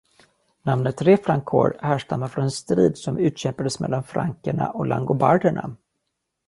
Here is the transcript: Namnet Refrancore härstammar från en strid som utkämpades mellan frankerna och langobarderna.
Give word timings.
Namnet 0.63 1.01
Refrancore 1.01 1.77
härstammar 1.81 2.27
från 2.27 2.43
en 2.43 2.51
strid 2.51 2.97
som 2.97 3.17
utkämpades 3.17 3.79
mellan 3.79 4.03
frankerna 4.03 4.69
och 4.71 4.85
langobarderna. 4.87 5.75